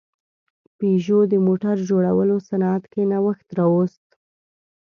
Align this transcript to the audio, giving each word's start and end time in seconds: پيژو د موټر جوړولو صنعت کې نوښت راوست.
پيژو 0.77 1.19
د 1.31 1.33
موټر 1.47 1.75
جوړولو 1.89 2.35
صنعت 2.47 2.83
کې 2.91 3.01
نوښت 3.11 3.47
راوست. 3.59 4.05